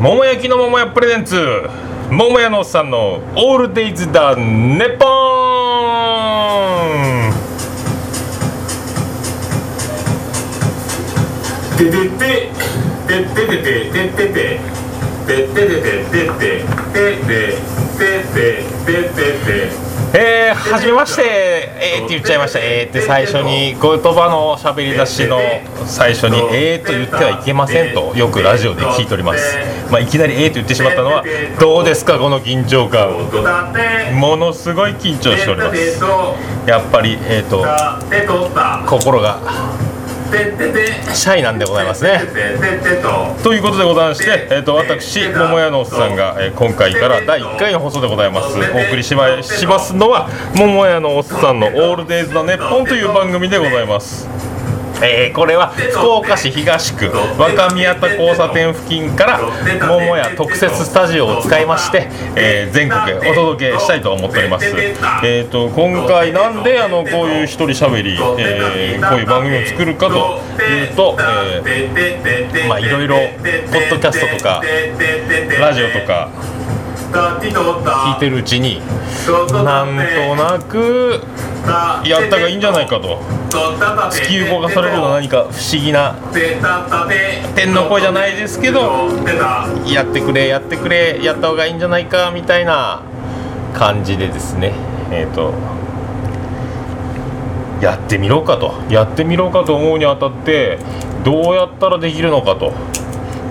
[0.00, 1.36] 桃焼きの桃屋プレゼンツ。
[2.10, 5.08] 桃屋のおっさんのオールデイズだネポー
[7.28, 7.32] ン
[11.76, 13.58] てててててて
[14.08, 14.94] ててててて
[15.40, 15.82] て
[16.28, 16.62] て
[17.98, 22.58] ててててえー、はじめましてえーって言っちゃいました。
[22.60, 25.38] えーって最初に言葉のしゃべり出しの
[25.86, 29.56] 最初にえーと言ってはいけませんとよくラジオで聞いております。
[29.90, 31.24] まあいきなりえーと言ってしまったのは
[31.60, 33.10] どうですかこの緊張感。
[34.18, 36.00] ものすごい緊張しております。
[36.66, 37.64] やっぱりえーと
[38.86, 39.38] 心が
[41.14, 42.20] シャイなんでございますね。
[43.42, 54.57] ということでございまして、えー、と私桃屋のおっさんが、えー今回から第1回の放送でございますお送りしましますのは桃屋のおっさんの「オールデイズ・ザ・ネッポン」という番組でございます。
[55.02, 59.40] えーこれは福岡市東区若宮田交差点付近から
[59.86, 64.66] 桃屋特設スタジオを使いまして、えー全国へお届けしたいと思っております、
[65.24, 74.62] えー、と今回なんであのこういう一人しゃべり、えーこういう番組を作るかというと、えーまあいろいろポッドキャストとか
[75.60, 76.30] ラジオとか
[77.10, 78.80] 聞いてるうちに
[79.64, 81.20] なんとなく
[82.04, 83.20] やったがいいんじゃないかと。
[83.50, 86.14] 突き動かされるような何か不思議な
[87.54, 89.08] 天の声じゃないですけど
[89.86, 93.02] やってくれやってくれやった方がいいんじゃないかみたいな
[93.74, 94.72] 感じでですね。
[95.10, 95.54] えっ、と
[97.80, 98.74] やってみろかと。
[98.90, 100.78] やってみろかと思うにあたって
[101.24, 102.72] どうやったらできるのかと。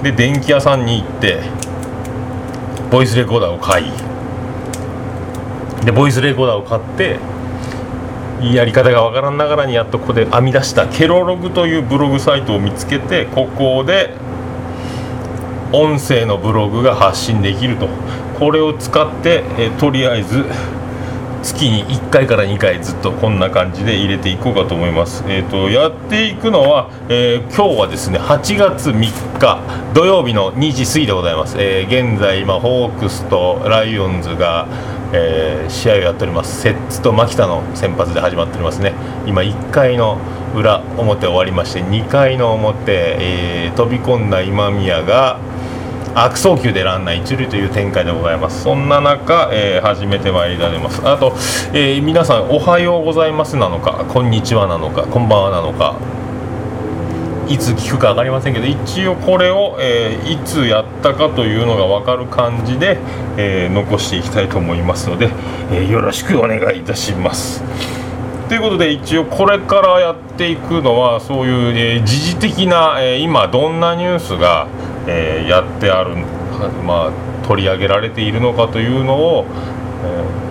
[0.04, 1.40] で電気屋さんに行って
[2.90, 3.92] ボイスレコーダーを買い。
[5.86, 7.18] でボイスレコーダーを買って
[8.42, 14.14] やり方がわからんながらにやっとここで編み出したケロログというブログサイトを見つけてここで
[15.72, 17.88] 音声のブログが発信できると。
[18.40, 20.46] これを使って、えとりあえず
[21.42, 29.62] 月に1回から2回ずっとこんな感じで入れていこうかと思います、えー、とやっていくのは、えー今日はですね8月3日
[29.94, 34.68] 土曜日の2時過ぎでございます、えー現在今ホークスとライオンズが、
[35.14, 36.62] えー試合をやっております。
[36.62, 38.94] 摂津と牧田の先発で始まっておりますね。
[39.26, 40.18] 今1回の
[40.56, 45.40] 裏表終わりまして2回の表、え飛び込んだ今宮が
[46.16, 48.64] 悪送球でランナー一塁という展開でございます。
[48.64, 51.08] そんな中、えー始めてまいりられます。
[51.08, 51.34] あと、
[51.74, 55.96] えー皆さんおはようございますなのかこんにちはなのかこんばんはなのか
[57.48, 62.98] いつ聞くか分かりませんけど一応これを、えーいつやったかというのが分かる感じで、
[63.38, 65.30] えー残していきたいと思いますので、
[65.72, 67.62] えーよろしくお願いいたします。
[68.50, 74.68] ということで一応これからやっていくのはそういう、え時事的な、え今どんなニュースが、
[75.08, 76.16] えーやってある、
[76.86, 77.12] まあ、
[77.48, 79.46] 取り上げられているのかというのを、
[80.04, 80.48] えー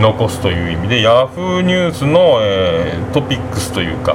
[0.00, 4.14] 残すという意味で Yahoo ニュースの、えートピックスというか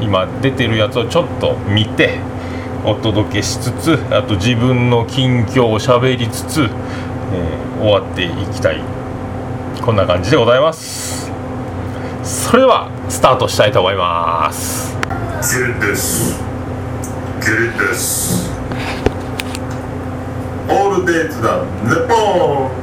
[0.00, 2.20] 今出てるやつをちょっと見て
[2.84, 8.80] お届けしつつあと自分の近況をしゃべりつつ、えー終わっていきたい。
[9.84, 11.32] こんな感じでございます。
[12.22, 14.96] それではスタートしたいと思います。
[20.68, 22.82] オールデイズだネポン。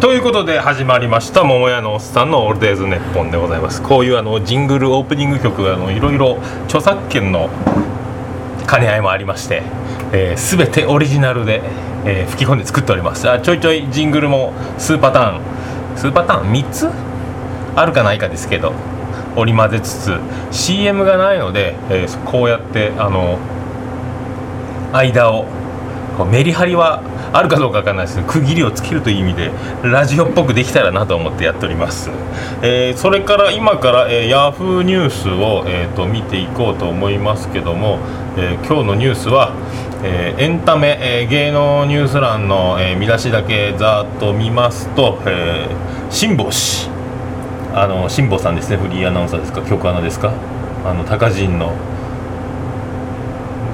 [0.00, 3.80] ということで始まりました桃屋のおっさんの「オールデイズネッポン」でございます。
[3.80, 7.48] こういうあのジングルオープニング曲あのいろいろ著作権の
[8.68, 9.62] 兼ね合いもありまして、
[10.12, 11.62] えー、全てオリジナルで、
[12.04, 13.30] えー吹き込んで作っております。
[13.30, 15.40] あちょいちょいジングルも数パターン。
[15.96, 16.90] 数パターン？3つ？
[17.76, 18.72] あるかないかですけど。
[19.36, 20.18] 織り交ぜつつ
[20.50, 23.38] CM がないので、えーこうやってあの
[24.92, 25.46] 間を
[26.16, 27.02] こうメリハリは
[27.32, 29.50] あるかどうかわかんないですけど区切りをつけるという意味で
[29.82, 32.10] ラジオっぽくできたらなと思ってやっております、
[32.62, 37.98] えーそれから今から、えー、ヤフーニュースを、えー、と見ていこうと思いますけども、
[38.36, 39.52] えー今日のニュースは、
[40.04, 46.93] えーエンタメ、えー芸能ニュース欄の、えー見出しだけざっと見ますと、えー辛坊氏
[47.74, 48.76] あの辛坊さんですね。
[48.76, 49.60] フリーアナウンサーですか？
[49.62, 50.32] 局アナですか？
[50.84, 51.72] あの高人の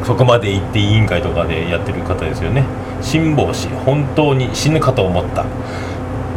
[0.04, 2.64] そこまで行って委員会とかでやってる方ですよね。
[3.02, 5.44] 辛坊氏本当に死ぬかと思った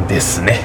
[0.08, 0.60] ですね。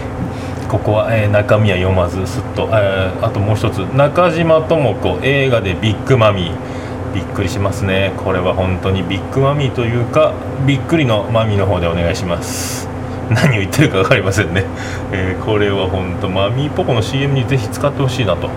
[0.68, 3.78] ここは、えー中身は読まずすっと、えーあともう一つ。
[3.78, 6.78] 中島智子映画でビッグマミー。
[7.14, 8.12] びっくりしますね。
[8.18, 10.34] これは本当にビッグマミーというか
[10.66, 12.86] びっくりのマミーの方でお願いします。
[13.34, 14.64] 何を言ってるか分かりませんね、
[15.12, 18.48] えーこれは本当マミーポコの CM にぜひ使ってほしいなと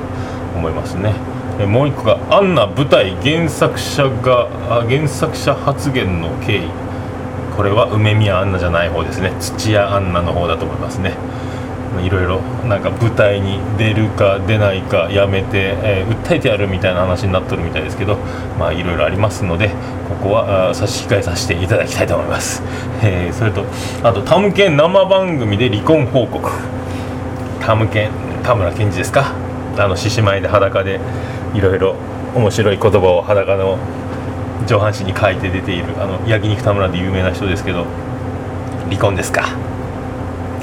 [0.56, 1.14] 思いますね、
[1.60, 4.48] えもう一個がアンナ舞台原作者が
[4.90, 6.62] 原作者発言の経緯。
[7.56, 9.34] これは梅宮アンナじゃない方ですね。
[9.40, 11.14] 土屋アンナの方だと思いますね。
[12.00, 18.16] いろいろなんか舞台に出るか出ないかやめて、えー訴えてやるみたいな話になっとるみたいですけど
[18.58, 19.70] まあいろいろありますので
[20.08, 22.64] ここは差し控えさせていただきたいと思います、
[23.04, 23.66] えーそれと
[24.04, 26.50] あとタムケン生番組で離婚報告。
[27.60, 28.12] タムケン
[28.44, 29.34] 田村健二ですか？
[29.78, 31.00] あの獅子舞で裸で
[31.54, 31.96] いろいろ
[32.36, 33.78] 面白い言葉を裸の
[34.68, 37.86] 上半身に書いて出ているあの焼肉田村で有名な人ですけど
[38.90, 39.50] 離婚ですか？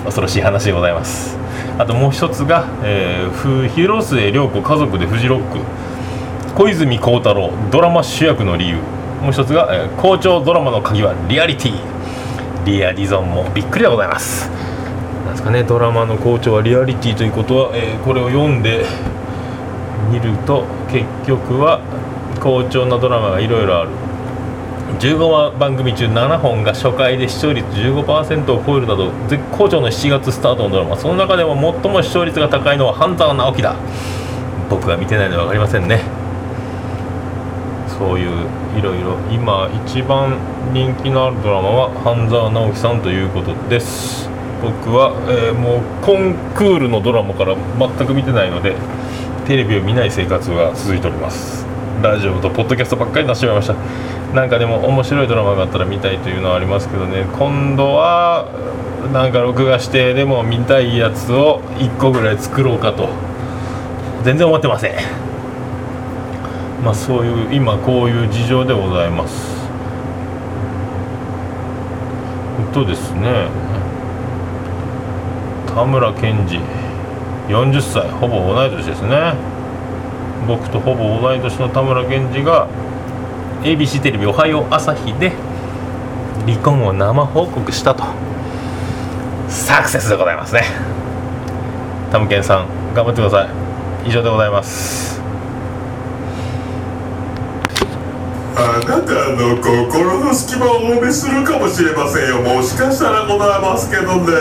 [0.04, 1.36] 恐ろしい話でございます。
[1.78, 5.58] あともう一つが、えー広末涼子家族でフジロック。
[6.54, 8.76] 小泉孝太郎ドラマ主役の理由。
[9.22, 11.74] もう一つが、えー校長ドラマの鍵はリアリティ。
[12.64, 14.48] リアディゾンもびっくりでございます。
[15.24, 18.84] なんですかねドラマの校長はリアリティということは、えーこれを読んで
[20.10, 21.80] 見ると結局は
[22.40, 23.90] 好調なドラマがいろいろある。
[24.98, 30.96] 15番組中7本が初回で視聴率15%を超えるなど絶好調の7月スタートのドラマ。
[30.96, 33.76] その中でも最も視聴率が高いのは半沢直樹だ。
[34.68, 36.02] 僕が見てないので分かりませんね。
[37.86, 38.46] そういう
[38.76, 40.36] いろいろ今一番
[40.72, 44.28] 人気のあるドラマは半沢直樹さんということです。
[44.60, 48.74] 僕は、えーもうコンクールのドラマから全く見てないので
[49.46, 51.64] テレビを見ない生活が続いております。
[52.02, 53.74] ラジオとポッドキャストばっかりになってしまいました。
[54.34, 57.24] なんかでも面白いドラマがあったら見たいというのはありますけどね。
[57.38, 58.46] 今度は
[59.12, 63.08] なんか録画してでも見たいやつを1個ぐらい作ろうかと。
[64.24, 64.92] 全然思ってません。
[66.84, 69.56] まあそういう今こういう事情でございます。
[72.60, 73.46] えっとですね。
[75.74, 76.60] 田村健二。
[77.48, 78.10] 40歳。
[78.10, 79.32] ほぼ同い年ですね。
[80.46, 82.68] 僕とほぼ同い年の田村健二が
[83.62, 85.32] ABC テレビ「おはよう朝日」で
[86.46, 88.04] 離婚を生報告したと。
[89.48, 90.64] サクセスでございますね。
[92.12, 93.48] タムケンさん頑張ってください。
[94.08, 95.20] 以上でございます。
[98.56, 102.40] あなたの心の隙間をお見するかもしれませんよ。
[102.42, 104.32] もしかしたらございますけどね。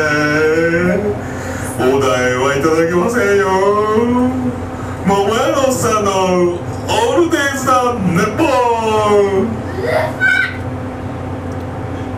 [1.80, 3.48] お題はいただけませんよ。
[5.06, 8.44] 桃屋のさんのオールデイズだネポ
[8.74, 8.77] ン。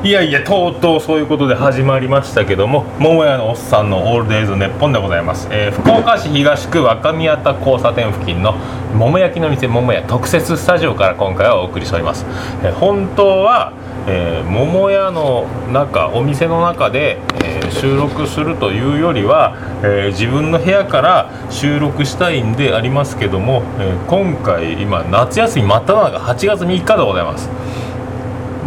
[0.01, 8.53] いやいやとうとうそういうことで始まりましたけども桃屋のおっさんのオールデイズネッポンでございます、えー福岡市東区若宮田交差点付近の
[8.95, 12.25] 桃焼きの店桃屋特設スタジオから今回はお送りしております、
[12.63, 13.73] えー本当は、
[14.09, 27.49] えー桃屋の中お店の中で、えー収録するというよりは、えー自分の部屋から収録したいんでありますけども、え今回今夏休み真っ只中8月3日でございます。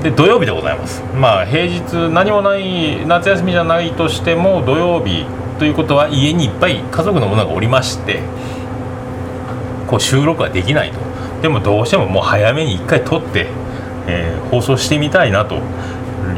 [0.03, 1.03] で土曜日でございます。
[1.15, 5.27] まあ平日何もない夏休みじゃないとしても土曜日
[5.59, 8.21] ということは家にいっぱい家族のものがおりまして
[9.89, 10.99] こう収録はできないと。
[11.43, 13.49] でもどうしてももう早めに1回撮って、
[14.07, 15.61] えー放送してみたいなと。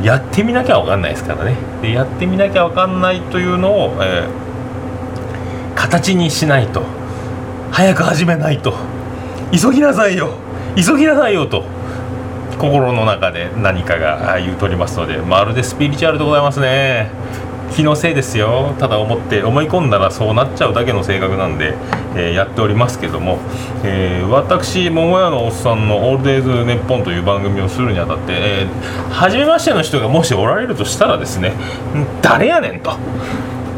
[0.02, 1.56] やってみなきゃ分かんないですからね。
[1.82, 4.44] でやってみなきゃ分かんないというのを、えー
[5.74, 6.82] 形にしないと。
[7.70, 8.74] 早く始めないと。
[9.52, 10.30] 急ぎなさいよ。
[10.76, 11.64] 急ぎなさいよと。
[12.58, 17.10] 心の中で何かが言うとりますのでまるでスピリチュアルでございますね。
[17.72, 18.74] 気のせいですよ。
[18.78, 21.74] ただ思って思い込んだらそうなっちゃうだけの性格なんで、
[22.14, 23.38] えーやっておりますけども、
[23.82, 31.52] えー私桃屋のおっさんの「オールデイズ・ネッポン」という番組をするにあたって、えー初めましての人がもしおられるとしたらですね
[32.22, 32.92] 誰やねんと。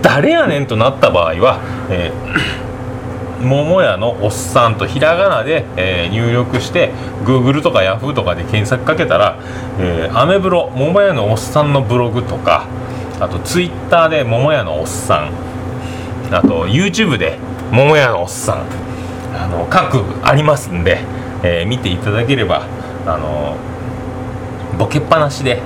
[0.02, 1.58] 誰やねんとなった場合は、
[1.90, 2.66] えー
[3.46, 6.90] 桃屋のおっさんとひらがなで、えー入力して
[7.24, 9.36] Google とか Yahoo とかで検索かけたら、
[9.78, 12.64] えーアメブロ桃屋のおっさんのブログとか
[13.20, 16.34] あと Twitter で桃屋のおっさん。
[16.34, 17.38] あと YouTube で
[17.70, 18.66] 桃屋のおっさん。
[19.34, 20.98] あの各ありますんで、
[21.42, 22.66] えー見ていただければ
[23.06, 23.56] あの
[24.78, 25.60] ボケっぱなしで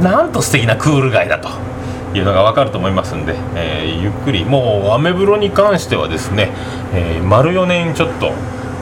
[0.00, 1.48] なんと素敵なクール街だと。
[2.12, 4.44] いうのが分かると思いますんで、えーゆっくり。
[4.44, 6.50] もうアメブロに関してはですね、
[6.92, 8.32] えー丸4年ちょっと、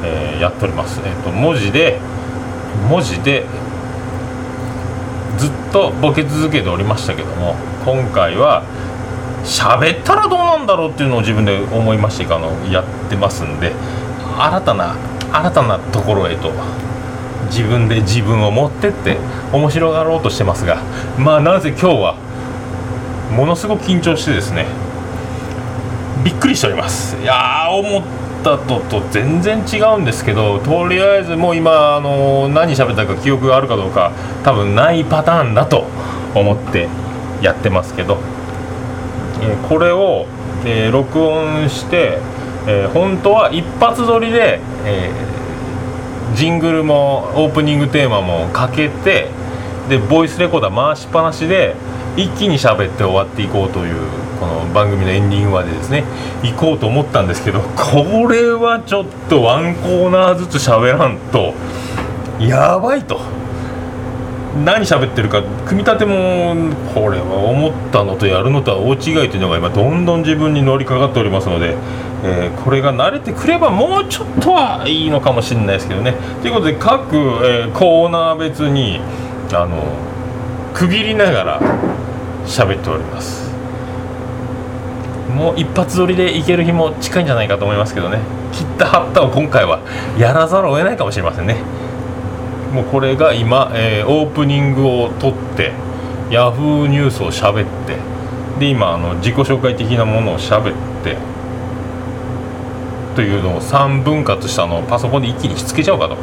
[0.03, 1.99] えーやっております、えー、と文字で
[2.89, 3.45] 文字で
[5.73, 8.65] とボケ続けておりましたけども今回は
[9.45, 13.73] 喋ったらどうなんだろうっていうのを自分で思いましてあのやってますんで
[14.39, 14.97] 新たな
[15.33, 16.53] 新たなところへと
[17.47, 19.17] 自分で自分を持ってって
[19.53, 20.83] 面白がろうとしてますが
[21.19, 22.17] まあなぜ今日は
[23.35, 24.67] ものすごく緊張してですね
[26.25, 27.17] びっくりしております。
[27.17, 28.03] いや思っ
[28.43, 34.13] たとと全然違うんですけどとりあえずもう今あの何喋ったか記憶があるかどうか
[34.45, 35.87] 多分ないパターンだと
[36.35, 36.89] 思って
[37.43, 38.19] やってますけど、
[39.43, 40.27] えーこれを、
[40.65, 42.19] えー録音して、
[42.67, 45.11] えー本当は一発撮りで、え
[46.35, 49.29] ジングルもオープニングテーマもかけて
[49.89, 51.75] でボイスレコーダー回しっぱなしで
[52.17, 53.97] 一気に喋って終わっていこうという
[54.39, 56.05] この番組のエンディングまでですね
[56.43, 61.55] 行こうと思ったんですけどこれはちょっとワンコーナーずつ喋らんと
[62.41, 63.21] やばいと。
[64.65, 66.55] 何喋ってるか組み立ても
[66.93, 71.77] これは思ったのとやるのとは大違いというのが今どんどん自分に乗りかかっておりますので、
[72.25, 76.15] えーこれが慣れてくればもうちょっとはいいのかもしれないですけどね。
[76.43, 79.01] ということで各、えーコーナー別に
[79.53, 79.85] あの
[80.75, 81.61] 区切りながら
[82.47, 83.48] 喋っております。
[85.35, 88.19] もう一発撮りでいける日も近いんじゃないかと思いますけどね。
[88.53, 89.81] 切った貼ったを今回は
[90.19, 91.57] やらざるを得ないかもしれませんね。
[92.73, 95.73] もうこれが今、えーオープニングを撮って
[96.31, 97.97] ヤフーニュースを喋って
[98.59, 101.17] で今あの自己紹介的なものを喋って
[103.15, 106.17] というのを3分割したのをパソコンで一気にひっつけちゃおうかと、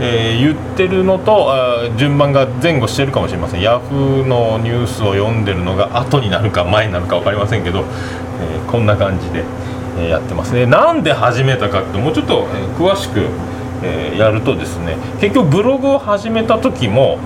[0.00, 3.60] えー言ってるのとあ順番が前後してるかもしれません。
[3.60, 9.44] ヤフーのニュースを読んでるのが後になるか前になるか分かりませんけど、えーこんな感じで、
[9.98, 10.52] えーやってます。
[10.54, 13.28] ねなんで始めたかってもうちょっと、え詳しく、
[13.82, 17.18] えやるとですね結局ブログを始めた時も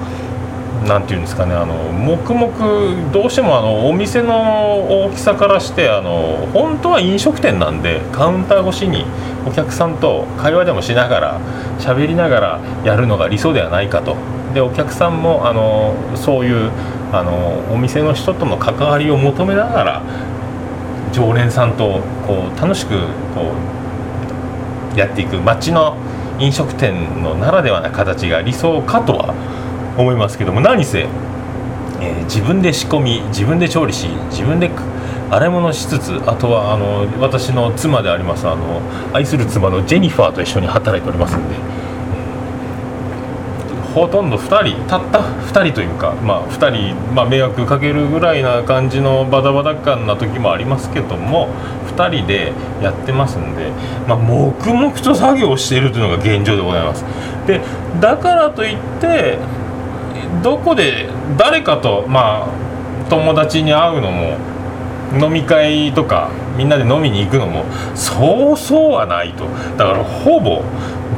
[0.87, 9.05] なんていうんですかねあの黙々どうしてもあのお店の大きさからしてあの本当は飲食店なんでカウンター越しに
[9.47, 11.41] お客さんと会話でもしながら
[11.79, 14.17] 喋りながらやるのが理想ではないかと。
[14.55, 16.71] でお客さんもあのそういう
[17.13, 20.03] あのお店の人との関わりを求めながら
[21.13, 22.99] 常連さんとこう楽しく
[23.35, 23.53] こ
[24.95, 25.97] うやっていく街の
[26.39, 29.35] 飲食店のならではな形が理想かとは
[29.99, 31.09] 思いますけども何せ、えー
[32.29, 34.71] 自分で仕込み自分で調理し自分で
[35.31, 38.83] 洗い物しつつあとはあの私の妻でありますあの
[39.15, 41.89] 愛する妻のジェニファーと一緒に働いておりますんで、えー
[43.95, 51.49] ほとんど2人たった2人というか、まあ、2人、まあ、迷惑かけるぐらいな感じのバタバタ感な時もありますけども
[51.97, 52.53] 2人で
[52.83, 53.73] やってますんで、
[54.07, 57.05] まあ、黙々と作業をしているというのが現状でございます。
[57.47, 57.61] で
[57.99, 59.39] だからといって
[60.43, 64.37] どこで誰かとまあ友達に会うのも
[65.21, 70.63] 飲み会とかみんなで飲みに行くのもそうそうはないとだからほぼ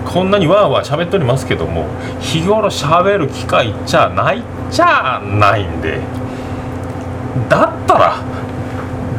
[0.04, 1.86] こんなにわーわー喋っておりますけども
[2.20, 6.00] 日頃喋る機会じゃないっちゃないんで
[7.48, 8.22] だったら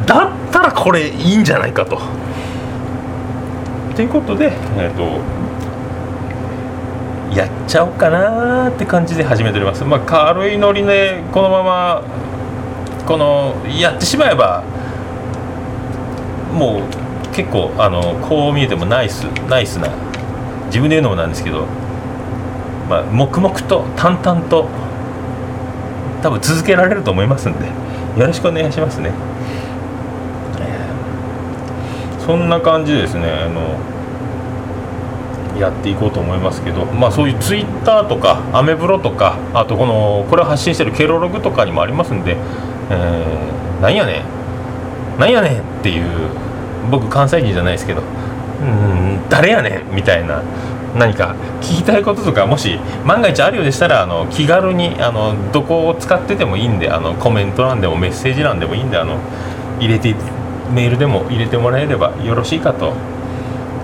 [0.06, 2.00] だったらこれいいんじゃないかと。
[3.94, 5.20] ということで、えー、と
[7.34, 9.84] やっちゃおうかなーって感じで始めております。
[9.84, 12.02] まあ、軽いノリでこのまま
[13.06, 14.62] このやってしまえば
[16.52, 19.88] もう結構あのこう見えてもナイスナイスな
[20.66, 21.66] 自分で言うのもなんですけど、
[22.88, 24.68] まあ、黙々と淡々と
[26.22, 27.66] 多分続けられると思いますんで
[28.20, 29.10] よろしくお願いしますね。
[32.24, 33.91] そんな感じでですねあの
[35.58, 42.36] やっていこうと思いますけど、まあ、そういうツイッターとかアメブロとかあとこのこれを発信してるケロログとかにもありますんで、
[42.90, 44.22] えーなんやね
[45.16, 46.30] んなんやねんっていう
[46.88, 50.40] 僕関西人じゃないですけどうん誰やねんみたいな
[50.96, 59.18] 何か聞きたいこととかもし万が一あるようでしたらあの気軽にあのどこを使っててもいいんであのコメント欄でもメッセージ欄でもいいんであの
[59.80, 60.14] 入れて
[60.72, 62.92] メールでも入れてもらえればよろしいかと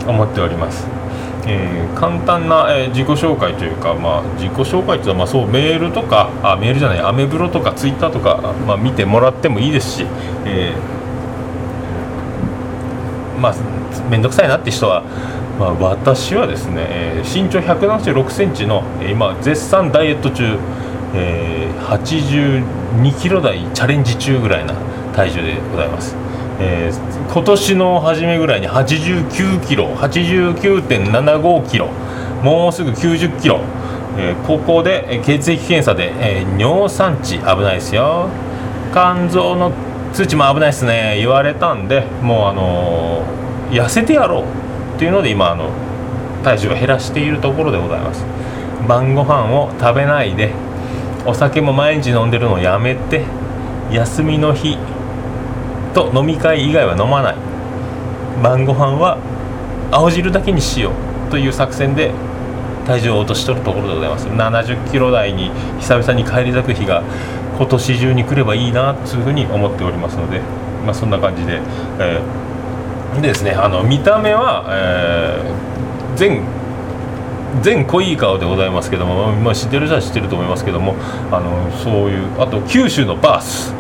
[0.07, 0.87] 思っております。
[1.49, 10.07] えー簡単な、えー自己紹介というか、まあ、自己紹介というのは、まあ、そうメールとかあメールじゃないアメブロとかツイッターとか、まあ、見てもらってもいいですし、
[10.47, 13.55] えーまあ
[14.11, 15.03] 面倒くさいなって人は、
[15.59, 20.57] まあ、私はですね、えー身長1 7 6センチの、今絶賛ダイエット中、
[21.15, 24.75] えー82キロ台チャレンジ中ぐらいな
[25.15, 26.15] 体重でございます。
[26.61, 31.89] えー今年の初めぐらいに89キロ89.75キロ
[32.43, 33.61] もうすぐ90キロ、
[34.17, 38.29] えーここで血液検査で、えー尿酸値危ないですよ。
[38.93, 39.71] 肝臓の
[40.13, 41.17] 数値も危ないですね。
[41.19, 44.45] 言われたんでもうあのー痩せてやろう
[44.97, 45.71] っていうので今あの
[46.43, 48.25] 体重を減らしているところでございます。
[48.89, 50.53] 晩ご飯を食べないで
[51.27, 53.25] お酒も毎日飲んでるのをやめて
[53.93, 54.79] 休みの日
[55.95, 57.37] と飲み会以外は飲まない。
[58.43, 59.19] 晩ご飯は
[59.91, 60.91] 青汁だけにしよ
[61.29, 62.13] うという作戦で
[62.87, 64.27] 体重を落としとるところでございます。
[64.29, 67.03] 70キロ台に久々に返り咲く日が
[67.59, 70.41] 今年中に来ればいいなというふうに思っておりますので、
[70.85, 71.61] まあ、そんな感じで、
[71.99, 76.43] えー、でですねあの見た目は、えー、全
[77.63, 80.95] 全濃い顔でございますけども、まあ、知ってる人は知ってると思いますけども
[81.33, 83.75] あのそういうあと九州のバース。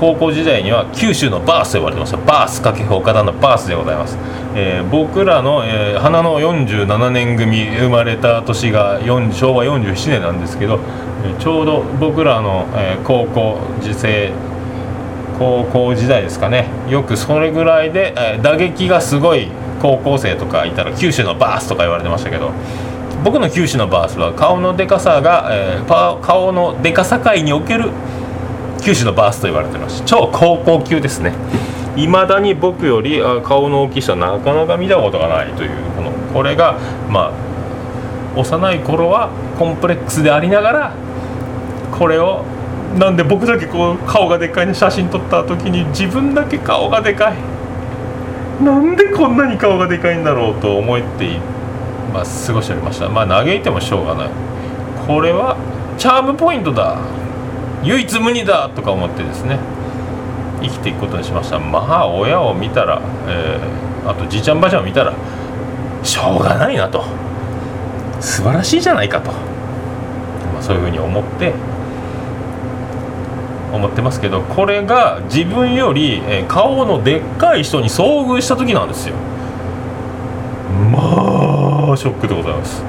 [0.00, 2.16] 高校時代には九州のバースと呼ばれてました。
[2.16, 4.16] バース掛布岡田のバースでございます、
[4.56, 10.80] えー、僕らの、えー、花の47年組生まれた年が昭和47年なんですけど、
[11.22, 14.32] え、ちょうど僕らの、え、高校時世
[15.38, 16.68] 高校時代ですかね。
[16.88, 19.48] よくそれぐらいで、え、打撃がすごい
[19.82, 22.52] 高校生とかいたら九州のバースとか言われてましたけど
[23.24, 27.90] 僕の九州のバースは顔のでかさが、えー、顔のでかさ界における
[28.82, 30.02] 九州のバースと言われてます。
[30.04, 31.32] 超高校級ですね。
[31.96, 40.94] いまだに僕より顔の大きい人はなかなか見たことがないというこのこれがまあ幼い頃はコンプレックスでありながら
[41.90, 42.44] これを
[42.96, 47.34] なんで僕だけこう顔がでかいの写真撮った時に自分だけ顔がでかい。
[48.64, 51.38] なんでこんなに顔がでかいんだろうと思ってい
[52.12, 53.08] まあ、過ごしておりました。
[53.08, 54.30] まあ嘆いてもしょうがない。
[55.06, 55.56] これは
[55.96, 56.98] チャームポイントだ。
[57.82, 59.58] 唯一無二だとか思ってですね
[60.62, 61.58] 生きていくことにしました。
[61.58, 65.14] まあ親を見たら、えー、あとじいちゃんばあちゃんを見たら
[66.02, 67.04] しょうがないなと。
[68.20, 71.54] 素晴らしいじゃないかと、まあ、そういうふうに思って
[73.72, 79.14] 思ってますけどこれが自分より、えー、顔のでっかい人に遭遇した時なんですよ。
[80.92, 82.82] まあショックでございます。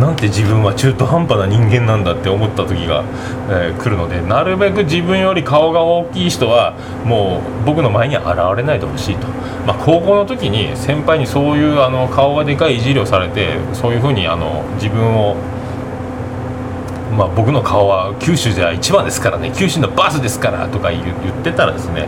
[0.00, 3.04] なんて自分は中途半端な人間なんだって思った時が、
[3.48, 8.26] えー、来るのでなるべく自分より顔が大きい人はもう僕の前に現
[8.56, 9.28] れないでほしいと、
[9.66, 15.36] まあ、高校の時に先輩にそういうあの顔がでかいいじりをされてそういうふうにあの自分を
[17.10, 19.52] まあ、僕の顔は九州では一番ですからね。
[19.54, 21.04] 九州のバスですからとか言っ
[21.42, 22.06] てたらですね。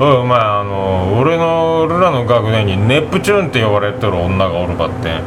[0.00, 5.20] うんまああの俺の俺らの学年にネプチューンって呼ばれてる女がおるばって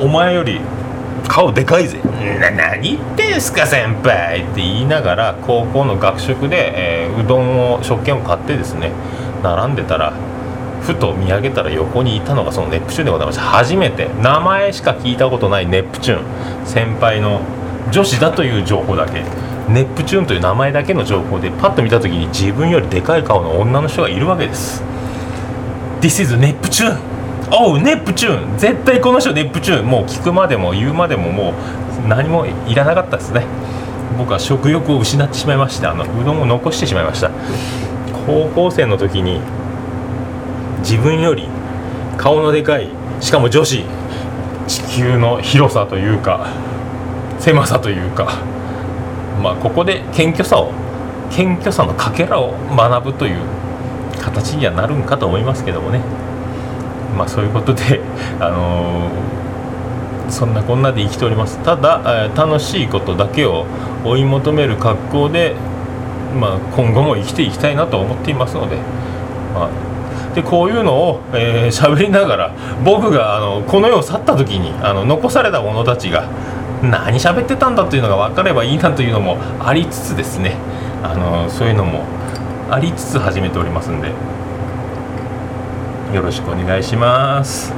[0.00, 0.60] お前より
[1.28, 1.98] 顔でかいぜ。
[2.40, 8.92] な何言ってんすか先輩って言いながら高校の学食で、えー、うどんを食券を買ってですね
[9.42, 10.12] 並んでたら
[10.82, 17.40] ふと見上げたら横にいたのがそのネプチューンでございました初めて名前しか聞いたことないネプチューン先輩の
[17.90, 19.24] 女子だという情報だけ。
[19.68, 24.82] ネプチューンという名前だけの情報でパッと見た時に自分よりでかい顔の女の人がいるわけです。
[26.00, 27.09] This is ネプチューン
[27.52, 28.58] おうネプチューン。
[28.58, 29.86] 絶対この人ネプチューン。
[29.86, 31.52] もう聞くまでも言うまでもも
[32.04, 33.44] う何もいらなかったですね。
[34.16, 37.30] 僕は食欲を失ってしまいましてあのうどんを残してしまいました。
[38.26, 39.40] 高校生の時に
[40.80, 41.48] 自分より
[42.16, 42.88] 顔のでかい
[43.20, 43.84] しかも女子
[44.68, 46.48] 地球の広さというか
[47.38, 48.38] 狭さというか
[49.42, 50.72] まあここで謙虚さを
[51.30, 53.40] 謙虚さのかけらを学ぶという
[54.20, 56.00] 形にはなるんかと思いますけどもね。
[57.16, 58.00] まあ、そういうことで、
[58.40, 63.66] あのー、そんなこんなで生きておりますただ、えー、楽しいことだけを
[64.04, 65.54] 追い求める格好で、
[66.38, 68.76] まあ、今後も生きていきたいなと思っていますので,、
[69.54, 72.50] まあ、でこういうのを喋、えー、りながら
[72.84, 76.28] 僕があのこの世を去った時にあの残された者たちが
[76.82, 80.56] 何喋ってたんだというのが分かればいいなというのもありつつですね
[81.02, 82.04] あのそういうのも
[82.70, 84.12] ありつつ始めておりますんで。
[86.12, 87.72] よろしくお願いします。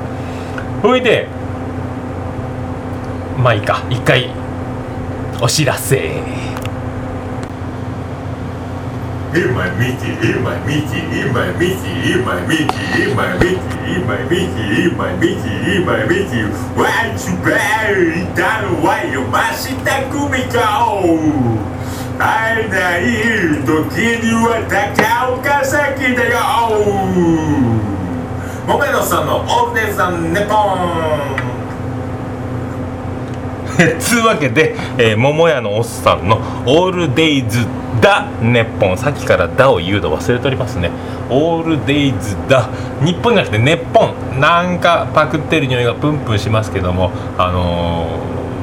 [0.83, 1.29] ほいで
[3.38, 3.83] まあいいか。
[3.90, 4.31] 一回
[5.40, 6.42] お知らせ。
[26.14, 27.91] だよ
[28.66, 31.53] モメノさんのオールデイズ・ザ・ネポン。
[33.98, 37.66] つうわけで、えー、桃屋のおっさんの「オールデイズ・
[38.01, 40.90] ダ・ネポン」さっきから「ダ」を言うの忘れておりますね
[41.31, 42.68] 「オールデイズ・ダ」
[43.03, 48.07] 日本じゃなくて「ネッポン」なんかパクってる匂いがプンプンしますけどもあの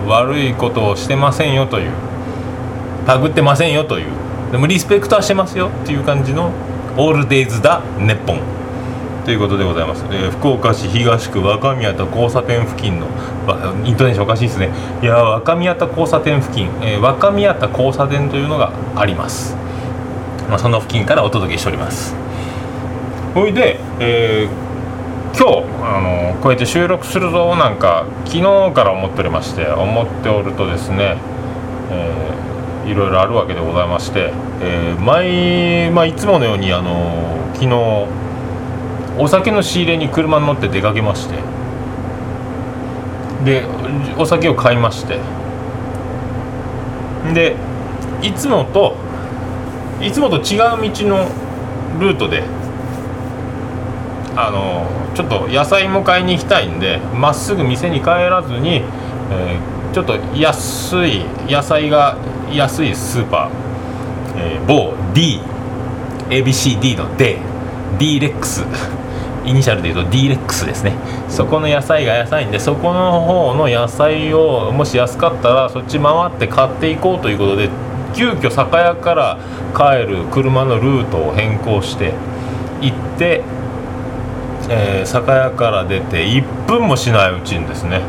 [0.06, 1.92] ー、悪いことをしてませんよという。
[3.06, 4.06] パクってませんよという。
[4.52, 6.52] でもリスペクトはしてますよっていう感じの
[6.96, 8.40] 「オールデイズ・ダ・ネッポン」
[9.26, 13.08] ということでございます、えー、福岡市東区若宮田交差点付近の
[13.86, 14.70] イントネーションおかしいですね。
[15.02, 19.56] いや若宮田交差点付近、えー、若宮田交差点というのがあります、
[20.50, 22.16] まあ、その付近からお届けしております。
[23.36, 26.02] ほいで、えー、今日あ
[26.34, 31.18] のこうやって収録するぞなんか昨日から思っておりまして思っておるとですね、
[31.92, 32.40] えー
[32.90, 38.08] いろいろあるわけでございまして、えー毎、まあ、いつものようにあの昨日
[39.20, 41.36] お酒の仕入れに車に乗って出かけまして。
[43.46, 43.64] で
[44.18, 45.20] お酒を買いまして。
[47.34, 47.56] で
[48.22, 48.96] いつもと
[50.02, 51.28] いつもと違う道の
[52.00, 52.44] ルートで
[54.36, 58.76] あのちょっと野菜も買いに行きたいんでまっすぐ店に帰らずに、
[59.32, 62.16] えーちょっと安い野菜が
[62.52, 64.94] 安いスーパー、えー某
[66.30, 67.38] DABCD の D
[67.98, 68.64] D レックス
[69.46, 70.94] イニシャルで言うと D レックスですね。
[71.30, 77.70] そこの野菜が安いんでそこの方の野菜をもし安かったらそっち回って買っていこうということで
[78.14, 79.38] 急遽酒屋から
[79.76, 82.14] 帰る車のルートを変更して
[82.82, 83.44] 行って、
[84.70, 88.02] えー酒屋から出て1分もしないうちにですね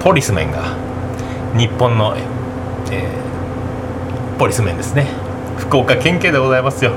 [0.00, 0.76] ポリスメンが
[1.56, 2.16] 日本の、
[2.90, 3.24] えー
[4.38, 5.06] ポリスメンですね。
[5.58, 6.92] 福岡県警でございますよ。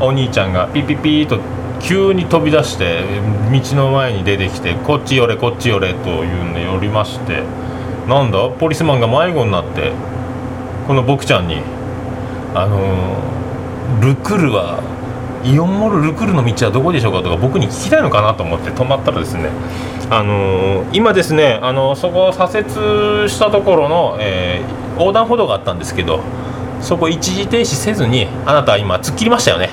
[0.00, 1.38] お兄ちゃんがピピピーと
[1.82, 3.02] 急に飛び出して
[3.50, 7.42] 道の前に出てきてこっち寄れこっち寄れというんで寄りまして
[8.08, 8.48] なんだ？
[8.48, 9.92] ポリスマンが迷子になって
[10.86, 11.62] この僕ちゃんに
[12.54, 14.80] あのールクルは
[15.44, 19.50] イオンモールルクルの道はどこでしょうかとか僕に聞きたいのかなと思って止まったらですね
[20.10, 24.60] あのー今ですね、あのそこを左折したところの、え
[24.98, 26.20] 横断歩道があったんですけど
[26.80, 29.70] そこ一時停止せずにあなたは今突っ切りましたよね。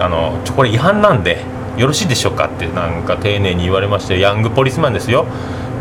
[0.00, 1.44] あのちょこれ違反なんで
[1.76, 5.26] よろしいでしょうかってなんか丁寧に言われましてヤングポリスマンですよ。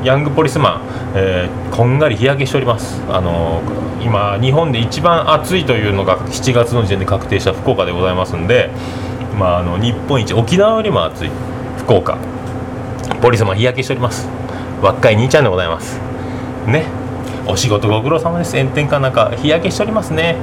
[0.04, 0.82] ヤングポリスマン、
[1.16, 3.02] えーこんがり日焼けしております。
[3.10, 3.62] あの
[4.02, 8.70] 今日本で一番暑いというのが7月の時点で確定した福岡でございますんで、
[9.38, 11.30] まあ、あの日本一沖縄よりも暑い
[11.78, 12.18] 福岡。
[13.22, 14.28] ポリスマン日焼けしております。
[14.82, 16.00] 若い兄ちゃんでございます。
[16.68, 16.86] ね。
[17.48, 18.58] お仕事ご苦労様です。
[18.58, 20.36] 炎天下なんか日焼けしておりますね。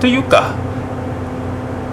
[0.00, 0.54] というか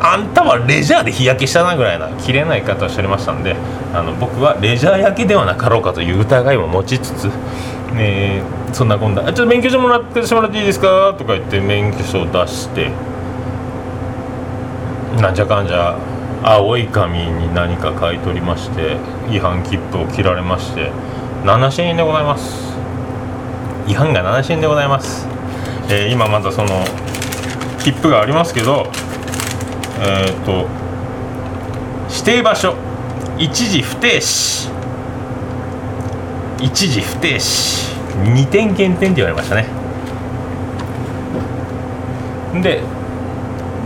[0.07, 3.55] あんたはレジャーで日焼けしたなぐらいな綺麗ない方をしておりましたんで
[3.93, 7.29] あの僕はレジャー焼けではなかろうかという疑いも持ちつつ、
[7.97, 12.91] えーそんなこんな「ちょっと免許証もらってしてもらっていいですか?」とか言って免許証を出して
[15.21, 15.95] なんじゃかんじゃ
[16.43, 18.97] 青い紙に何か書いておりまして
[19.31, 20.91] 違反切符を切られまして
[21.45, 22.75] 7000円でございます。
[23.87, 25.25] 違反が7000円でございます、
[25.89, 26.83] えー今まだその
[27.79, 28.87] 切符がありますけど
[29.99, 30.67] えっ、と
[32.09, 32.75] 指定場所。
[33.37, 34.69] 一時不停止。
[36.61, 37.95] 一時不停止。
[38.23, 39.67] 2点減点って言われましたね。
[42.61, 42.81] で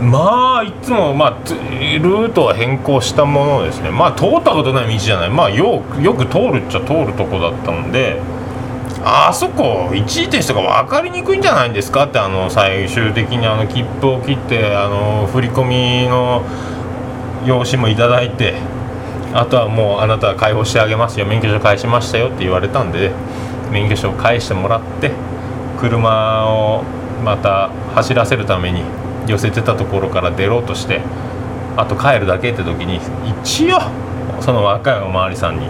[0.00, 3.90] まあいつも、まあ、ルートは変更したものですね。
[3.90, 5.30] まあ通ったことない道じゃない。
[5.30, 8.20] まあよよく通るっちゃ通るとこだったので
[9.02, 16.44] あそこ一時停止とか分かりにくいんじゃないんですかってあの最終的にあの切符を切ってあの振り込みの
[17.46, 18.54] 用紙もいただいて
[19.32, 23.12] あとはもうあなたは解放してあげますよ免許証返しましたよって言われたんで
[23.70, 25.12] 免許証返してもらって
[25.80, 26.82] 車を
[27.24, 28.82] また走らせるために
[29.26, 31.00] 寄せてたところから出ろうとして
[31.76, 33.00] あと帰るだけって時に
[33.42, 33.78] 一応
[34.42, 35.68] その若いお巡りさんに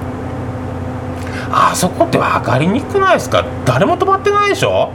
[1.52, 3.44] あそこって分かりにくくないですか？
[3.64, 4.92] 誰も止まってないでしょ？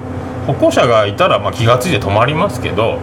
[0.47, 2.99] 歩行者がいたらま気が付いて止まりますけど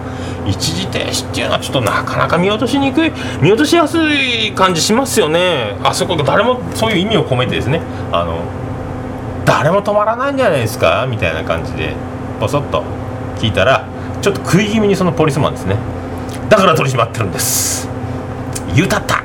[0.46, 5.76] 一時停止っていうのはちょっとなかなか見落としにくい見落としやすい感じしますよね。
[5.82, 7.80] あそこ誰もそういう意味を込めてですね。
[8.12, 8.40] あの
[9.44, 11.06] 誰も止まらないんじゃないですか？
[11.10, 11.94] みたいな感じで
[12.40, 12.84] ポソッと
[13.36, 13.86] 聞いたら
[14.22, 15.76] ちょっと食い気味にそのポリスマンですね。
[16.48, 17.88] だから取り締まってるんです。
[18.74, 19.24] 言うたった。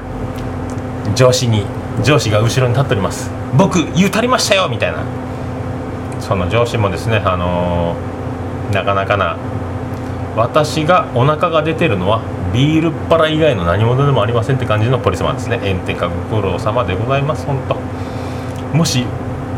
[1.16, 1.66] 上司に
[2.04, 3.37] 上司が後ろに立っております。
[3.56, 5.00] 僕言うたりましたよみたいな。
[6.20, 9.38] その上司もですねあのーなかなかな。
[10.36, 12.22] 私がお腹が出てるのは
[12.54, 15.58] ビールっ腹以外の何物でもありませんって感じのポリスマンですね。
[15.60, 18.78] 炎天下ご苦労様でございます本当。
[18.78, 19.06] もし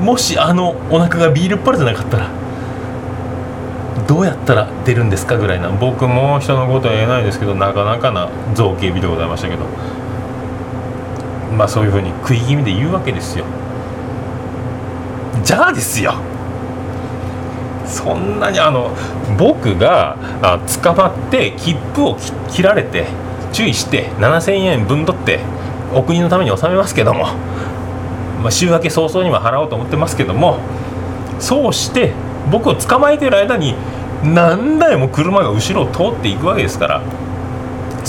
[0.01, 2.29] もしあのお腹がビールっ腹じゃなかったら
[4.07, 5.69] どうやったら出るんですかぐらいな。
[5.69, 9.63] 僕も人のことは言えないですけどなかなかな造形美でございましたけど。
[11.57, 13.45] まあそういうふうに食い気味で言うわけですよ。
[15.43, 16.15] じゃあですよ。
[17.85, 18.91] そんなにあの
[19.37, 22.17] 僕があ捕まって切符を
[22.49, 23.07] 切られて
[23.51, 25.39] 注意して7000円分取って
[25.93, 27.25] お国のために納めますけども、
[28.41, 30.59] まあ、週明け早々には払おうと思ってますけども
[31.39, 32.13] そうして
[32.51, 33.73] 僕を捕まえてる間に
[34.23, 37.01] 何台も車が後ろを通っていくわけですから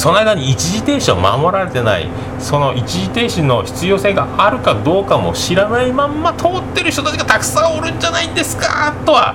[0.00, 2.08] その間に一時停止を守られてない
[2.38, 9.34] その一時停止の必要性があるかどうかも知らないまんま通ってる人たちがたくさんおるんじゃないんですかとは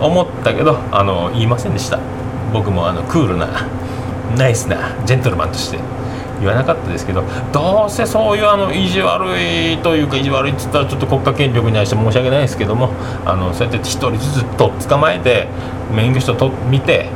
[0.00, 1.98] 思ったけどあの言いませんでした。
[2.52, 3.48] 僕もあのクールな
[4.38, 5.78] ナイスなジェントルマンとして。
[6.40, 7.22] 言わなかったですけど
[7.52, 12.90] どうせそういうあの意地悪いというか意地悪いっつったらちょっと国家権力に対して申し訳ないですけども
[13.24, 15.46] あのそうやって一人ずつと捕まえて
[15.94, 17.08] 免許証と見て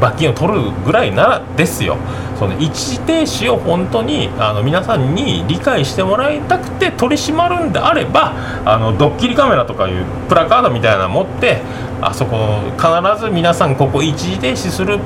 [0.00, 1.96] 罰金を取るぐらいならですよ。
[2.38, 11.62] その一時停止を本当にあの皆さんに理解してもらいたくて取り締まるんであればあのドッキリカメラとかいうプラカードみたいなの持って
[12.02, 14.98] あそこ必ず皆さんここ一時停止する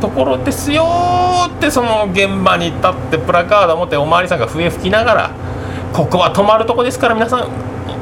[0.00, 0.86] ところですよ
[1.48, 5.30] ってその現場に立ってプラカード持ってお巡りさんが笛吹きながら
[5.92, 7.48] ここは止まるとこですから皆さん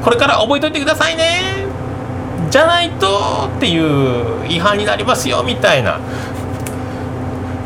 [0.03, 1.65] これから覚えておいてくださいね
[2.51, 5.99] じゃないとっていう違反になりますよみたいな。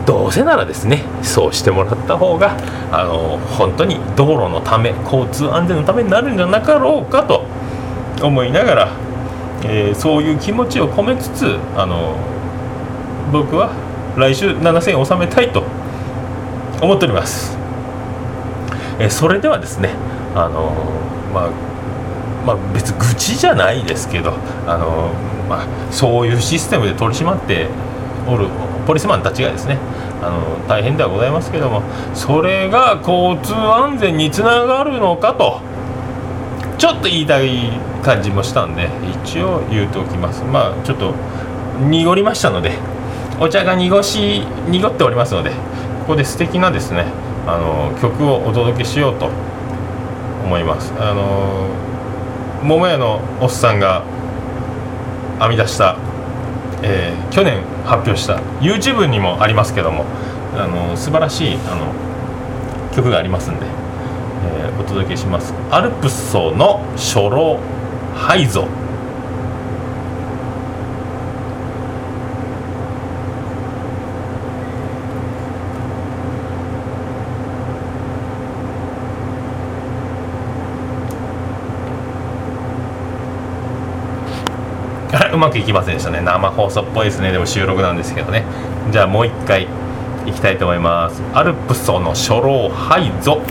[0.10, 2.58] どうせならですねそうしてもらった方が
[2.92, 7.46] あの本当に道路のため交通安全のためになるんじゃなかろうかと
[8.26, 8.92] 思いながら、
[9.66, 12.18] えーそういう気持ちを込めつつあの
[13.32, 13.70] 僕は
[14.18, 15.64] 来週7000円納めたいと
[16.82, 17.56] 思っております、
[19.00, 19.92] えーそれではですね
[20.34, 20.72] あの
[21.32, 21.50] まあ
[22.48, 24.34] まあ別に愚痴じゃないですけど
[24.66, 25.12] あの、
[25.48, 27.68] まあ、そういうシステムで取り締まって
[28.28, 28.48] おる
[28.90, 29.78] ポリスマンたちがですね
[30.20, 31.84] あの大変ではございますけども
[32.16, 35.62] それが交通安全につながるのかと
[36.80, 37.70] ちょっと言いたい
[38.02, 38.90] 感じもしたんで
[39.24, 40.44] 一応言うときます。
[40.44, 41.14] まあちょっと
[41.88, 42.80] 濁りましたので
[43.40, 45.56] お茶が濁し濁っておりますのでこ
[46.08, 47.06] こで素敵なですね
[47.46, 49.30] あの曲をお届けしようと
[50.44, 50.92] 思います。
[50.98, 51.68] あの
[52.64, 54.04] 桃屋のおっさんが
[55.40, 55.96] 編み出した、
[56.84, 60.06] えー去年発表した YouTube にもありますけども
[60.56, 61.94] あの素晴らしいあの
[62.96, 65.54] 曲がありますんで、えーお届けします。
[65.70, 67.60] アルプスソの初老
[68.16, 68.68] ハイゾ
[85.29, 86.22] うまくいきませんでしたね。
[86.22, 87.32] 生放送っぽいですね。
[87.32, 88.44] でも収録なんですけどね。
[88.92, 89.68] じゃあもう一回
[90.26, 91.22] いきたいと思います。
[91.34, 93.42] アルプソの初老ハイゾ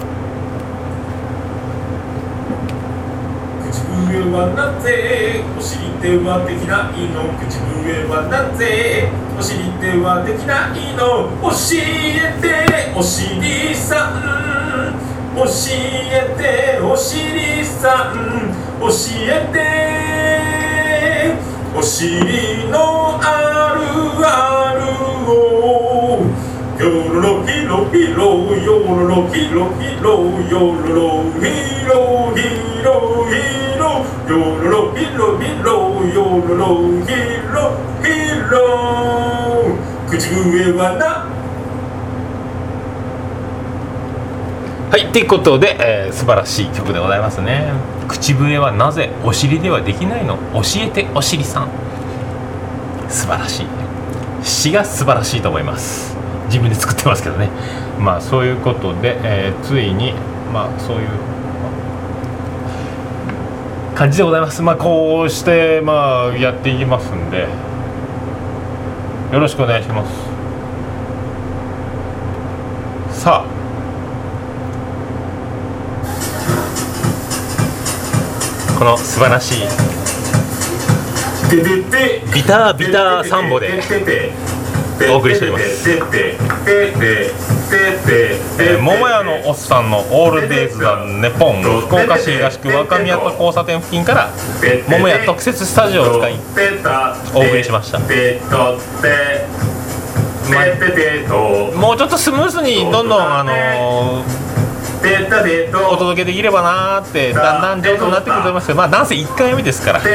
[3.62, 7.33] 口笛はなぜお尻ではできないの？
[7.38, 11.29] 口笛はなぜお尻ではできないの？
[11.42, 14.22] 教えてお尻さん。
[15.35, 18.14] 教えてお尻さん。
[18.81, 18.88] 教
[19.20, 19.59] えて。
[21.76, 23.81] お尻のある
[24.26, 24.81] ある
[25.31, 26.24] を
[26.78, 28.20] よろろひろひろ
[28.57, 30.09] よろろヒろヒろ
[30.48, 31.44] よろろひ
[31.85, 32.40] ろひ
[32.83, 32.87] ろ
[33.26, 33.33] ひ
[33.78, 33.83] ろ
[34.28, 35.68] よろろヒろひろ
[36.04, 36.62] よろろ
[37.04, 37.12] ひ
[37.52, 37.57] ろ
[38.02, 38.07] ひ
[38.50, 38.52] ろ
[40.09, 41.38] 口笛はな
[44.90, 45.09] はい。
[45.09, 47.72] っていうことで、えー素晴らしい曲でございますね。
[48.09, 50.38] 口笛はなぜお尻ではできないの？
[50.55, 51.68] 教えてお尻さん。
[53.09, 53.66] 素晴らしい。
[54.42, 56.16] 詩が素晴らしいと思います。
[56.46, 57.51] 自分で作ってますけどね。
[57.98, 60.14] まあそういうことで、えーついに
[60.53, 61.09] まあそういう
[63.94, 64.62] 感じでございます。
[64.62, 67.46] まあこうしてまあやっていきますんで。
[69.31, 70.03] よろしくお願いしま
[73.12, 73.22] す。
[73.22, 73.58] さあ
[78.79, 79.59] この素晴らしい。
[82.33, 83.83] ビタービターサンボで
[85.11, 85.83] お送りしております。
[88.81, 94.31] 桃屋のおっさんの「オールデイズ・ザ・ネポン」福岡市東区若宮と交差点付近から
[94.88, 96.38] 桃屋特設スタジオを使い
[97.35, 97.99] お送りしました。
[97.99, 98.05] も
[101.95, 104.67] うちょっとスムーズにどんどんあのー
[105.90, 110.14] お届けできればなーってだんだん上手になってくると思いますけどまあなんせ1回目ですからよ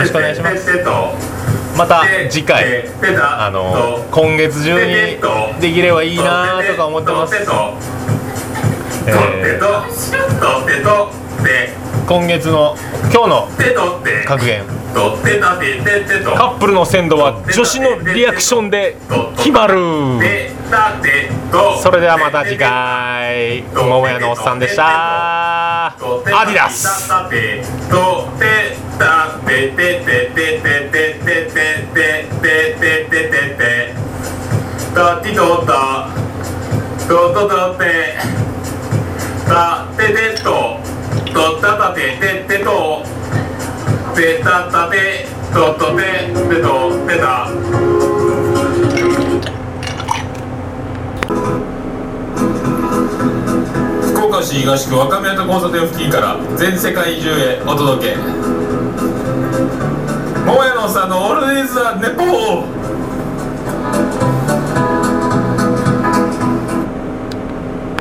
[0.00, 0.70] ろしくお願いします
[1.76, 2.84] また次回
[3.46, 4.92] あの今月中に
[5.60, 7.52] できればいいなーとか思ってますえと
[9.42, 9.66] てと
[10.40, 11.10] とてと
[11.44, 11.70] て
[12.06, 12.76] 今月の
[13.12, 13.48] 今日の
[14.26, 14.62] 格言
[16.36, 18.96] カップルの鮮度は女子のリアクションで
[19.36, 19.74] 決まる
[21.82, 23.62] それではまた次回。
[23.74, 25.86] 桃屋のおっさんでした。
[25.86, 25.94] ア
[26.46, 27.08] ディダス。
[27.08, 27.18] タ
[41.60, 43.04] タタテトト
[44.44, 44.88] タタ
[46.62, 48.17] トテタ
[54.28, 58.16] 福岡市東区若宮と交差点付近から全世界中へお届け。
[60.44, 62.77] 桃屋のおっさんのオールディーズ・ザ・ネポー。